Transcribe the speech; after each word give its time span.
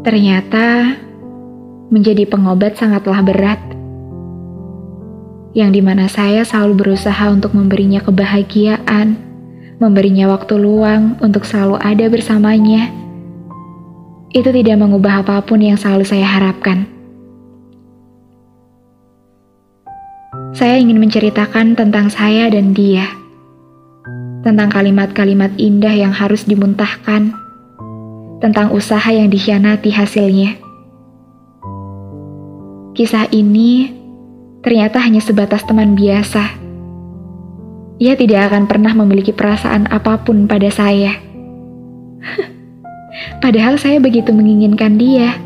Ternyata 0.00 0.96
menjadi 1.92 2.24
pengobat 2.24 2.80
sangatlah 2.80 3.20
berat. 3.20 3.60
Yang 5.52 5.70
di 5.76 5.80
mana 5.84 6.06
saya 6.08 6.40
selalu 6.46 6.86
berusaha 6.86 7.28
untuk 7.28 7.52
memberinya 7.52 8.00
kebahagiaan, 8.00 9.18
memberinya 9.76 10.30
waktu 10.32 10.56
luang 10.56 11.20
untuk 11.20 11.44
selalu 11.44 11.76
ada 11.82 12.06
bersamanya. 12.08 12.88
Itu 14.30 14.54
tidak 14.54 14.78
mengubah 14.78 15.26
apa 15.26 15.42
pun 15.42 15.58
yang 15.60 15.76
selalu 15.76 16.06
saya 16.06 16.24
harapkan. 16.24 16.86
Saya 20.54 20.80
ingin 20.80 20.96
menceritakan 20.96 21.76
tentang 21.76 22.08
saya 22.08 22.48
dan 22.48 22.72
dia. 22.72 23.04
Tentang 24.40 24.72
kalimat-kalimat 24.72 25.52
indah 25.60 25.92
yang 25.92 26.14
harus 26.14 26.46
dimuntahkan. 26.48 27.49
Tentang 28.40 28.72
usaha 28.72 29.12
yang 29.12 29.28
dikhianati 29.28 29.92
hasilnya. 29.92 30.56
Kisah 32.96 33.28
ini 33.30 33.92
ternyata 34.64 35.00
hanya 35.00 35.20
sebatas 35.20 35.64
teman 35.64 35.92
biasa. 35.92 36.56
Ia 38.00 38.16
tidak 38.16 38.48
akan 38.48 38.64
pernah 38.64 38.96
memiliki 38.96 39.36
perasaan 39.36 39.92
apa 39.92 40.24
pun 40.24 40.48
pada 40.48 40.72
saya. 40.72 41.20
Padahal 43.44 43.76
saya 43.76 44.00
begitu 44.00 44.32
menginginkan 44.32 44.96
dia. 44.96 45.36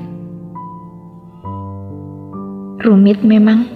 Rumit 2.78 3.26
memang. 3.26 3.66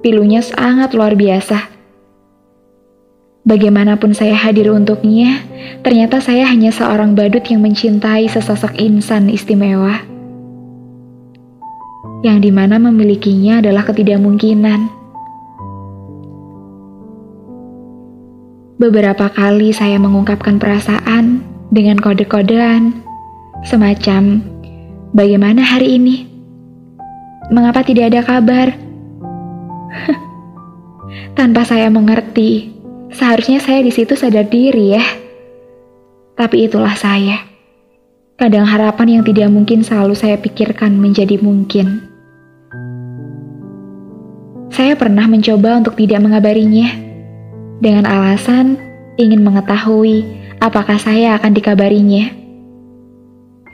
Pilunya 0.00 0.40
sangat 0.40 0.96
luar 0.96 1.12
biasa. 1.14 1.68
Bagaimanapun 3.44 4.16
saya 4.16 4.32
hadir 4.32 4.72
untuknya, 4.72 5.44
ternyata 5.86 6.18
saya 6.18 6.46
hanya 6.48 6.74
seorang 6.74 7.14
badut 7.14 7.42
yang 7.46 7.62
mencintai 7.62 8.26
sesosok 8.28 8.76
insan 8.78 9.30
istimewa 9.32 10.10
yang 12.20 12.44
di 12.44 12.52
mana 12.52 12.76
memilikinya 12.76 13.64
adalah 13.64 13.84
ketidakmungkinan. 13.88 15.00
Beberapa 18.80 19.28
kali 19.28 19.76
saya 19.76 20.00
mengungkapkan 20.00 20.56
perasaan 20.56 21.44
dengan 21.68 22.00
kode-kodean, 22.00 22.96
semacam 23.64 24.40
bagaimana 25.12 25.60
hari 25.60 26.00
ini? 26.00 26.24
Mengapa 27.52 27.84
tidak 27.84 28.12
ada 28.12 28.20
kabar? 28.24 28.72
Tanpa 31.36 31.68
saya 31.68 31.92
mengerti, 31.92 32.72
seharusnya 33.12 33.60
saya 33.60 33.84
di 33.84 33.92
situ 33.92 34.16
sadar 34.16 34.48
diri 34.48 34.96
ya. 34.96 35.04
Tapi 36.40 36.64
itulah 36.64 36.96
saya. 36.96 37.44
Kadang 38.40 38.64
harapan 38.64 39.20
yang 39.20 39.22
tidak 39.28 39.52
mungkin 39.52 39.84
selalu 39.84 40.16
saya 40.16 40.40
pikirkan 40.40 40.96
menjadi 40.96 41.36
mungkin. 41.36 42.00
Saya 44.72 44.96
pernah 44.96 45.28
mencoba 45.28 45.76
untuk 45.84 46.00
tidak 46.00 46.24
mengabarinya, 46.24 46.88
dengan 47.84 48.08
alasan 48.08 48.80
ingin 49.20 49.44
mengetahui 49.44 50.24
apakah 50.64 50.96
saya 50.96 51.36
akan 51.36 51.52
dikabarinya. 51.52 52.32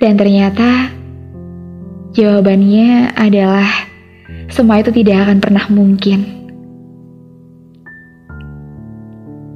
Dan 0.02 0.18
ternyata 0.18 0.90
jawabannya 2.18 3.14
adalah 3.14 3.70
semua 4.50 4.82
itu 4.82 4.90
tidak 4.90 5.30
akan 5.30 5.38
pernah 5.38 5.70
mungkin. 5.70 6.18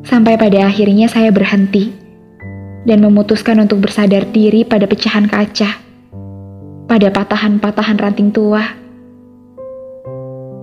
Sampai 0.06 0.38
pada 0.38 0.70
akhirnya 0.70 1.10
saya 1.10 1.34
berhenti 1.34 1.99
dan 2.84 2.98
memutuskan 3.04 3.60
untuk 3.60 3.84
bersadar 3.84 4.28
diri 4.28 4.64
pada 4.64 4.88
pecahan 4.88 5.28
kaca, 5.28 5.80
pada 6.88 7.08
patahan-patahan 7.12 7.96
ranting 8.00 8.32
tua 8.32 8.80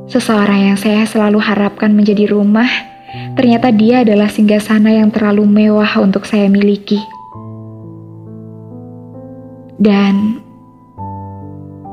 Seseorang 0.08 0.72
yang 0.72 0.80
saya 0.80 1.04
selalu 1.04 1.36
harapkan 1.44 1.92
menjadi 1.92 2.32
rumah, 2.32 2.72
ternyata 3.36 3.76
dia 3.76 4.08
adalah 4.08 4.32
singgasana 4.32 4.96
yang 4.96 5.12
terlalu 5.12 5.44
mewah 5.44 6.00
untuk 6.00 6.24
saya 6.24 6.48
miliki. 6.48 6.96
Dan 9.76 10.40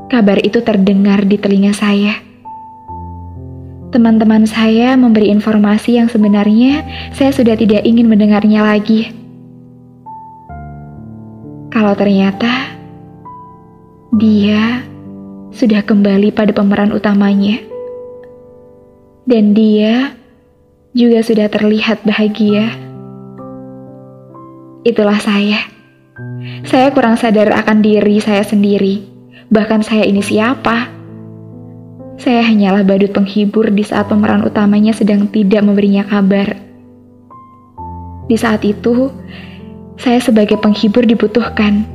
kabar 0.07 0.39
itu 0.39 0.63
terdengar 0.63 1.27
di 1.27 1.35
telinga 1.35 1.75
saya. 1.75 2.15
Teman-teman 3.91 4.47
saya 4.47 4.95
memberi 4.95 5.27
informasi 5.35 5.99
yang 5.99 6.07
sebenarnya 6.07 6.87
saya 7.11 7.35
sudah 7.35 7.59
tidak 7.59 7.83
ingin 7.83 8.07
mendengarnya 8.07 8.63
lagi. 8.63 9.11
Kalau 11.75 11.91
ternyata 11.91 12.71
dia 14.15 14.79
sudah 15.51 15.83
kembali 15.83 16.31
pada 16.31 16.55
pemeran 16.55 16.95
utamanya 16.95 17.59
dan 19.27 19.51
dia 19.51 20.15
juga 20.95 21.19
sudah 21.19 21.51
terlihat 21.51 22.07
bahagia. 22.07 22.71
Itulah 24.87 25.19
saya. 25.19 25.67
Saya 26.63 26.95
kurang 26.95 27.19
sadar 27.19 27.51
akan 27.51 27.83
diri 27.83 28.23
saya 28.23 28.47
sendiri. 28.47 29.03
Bahkan 29.51 29.83
saya 29.83 30.07
ini 30.07 30.23
siapa? 30.23 30.87
Saya 32.15 32.39
hanyalah 32.39 32.87
badut 32.87 33.11
penghibur 33.11 33.67
di 33.67 33.83
saat 33.83 34.07
pemeran 34.07 34.47
utamanya 34.47 34.95
sedang 34.95 35.27
tidak 35.27 35.59
memberinya 35.59 36.07
kabar. 36.07 36.55
Di 38.31 38.39
saat 38.39 38.63
itu, 38.63 39.11
saya 39.95 40.19
sebagai 40.19 40.59
penghibur 40.59 41.07
dibutuhkan. 41.07 41.87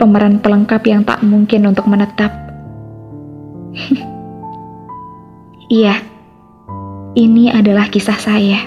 Pemeran 0.00 0.40
pelengkap 0.40 0.80
yang 0.88 1.04
tak 1.04 1.20
mungkin 1.20 1.68
untuk 1.68 1.84
menetap. 1.88 2.32
iya, 5.80 6.00
ini 7.16 7.52
adalah 7.52 7.88
kisah 7.92 8.16
saya. 8.16 8.64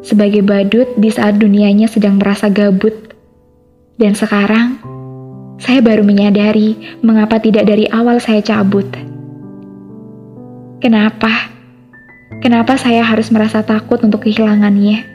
Sebagai 0.00 0.40
badut 0.40 0.88
di 0.96 1.12
saat 1.12 1.36
dunianya 1.36 1.88
sedang 1.90 2.16
merasa 2.16 2.48
gabut. 2.48 3.12
Dan 4.00 4.16
sekarang, 4.16 4.80
saya 5.60 5.84
baru 5.84 6.00
menyadari 6.00 6.96
mengapa 7.04 7.36
tidak 7.36 7.68
dari 7.68 7.84
awal 7.92 8.16
saya 8.16 8.40
cabut. 8.40 8.88
Kenapa? 10.80 11.52
Kenapa 12.40 12.80
saya 12.80 13.04
harus 13.04 13.28
merasa 13.28 13.60
takut 13.60 14.00
untuk 14.00 14.24
kehilangannya? 14.24 15.09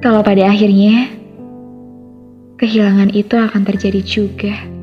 Kalau 0.00 0.24
pada 0.24 0.48
akhirnya, 0.48 1.12
kehilangan 2.56 3.12
itu 3.12 3.36
akan 3.36 3.68
terjadi 3.68 4.00
juga. 4.00 4.79